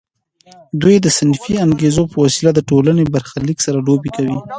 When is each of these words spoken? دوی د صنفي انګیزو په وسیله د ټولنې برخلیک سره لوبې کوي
دوی 0.81 0.95
د 1.01 1.07
صنفي 1.17 1.53
انګیزو 1.65 2.03
په 2.11 2.17
وسیله 2.23 2.51
د 2.53 2.59
ټولنې 2.69 3.03
برخلیک 3.13 3.57
سره 3.65 3.83
لوبې 3.87 4.09
کوي 4.17 4.37